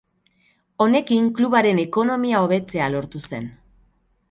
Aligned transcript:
Honekin 0.85 1.27
klubaren 1.41 1.83
ekonomia 1.85 2.41
hobetzea 2.47 2.91
lortu 2.97 3.25
zen. 3.29 3.49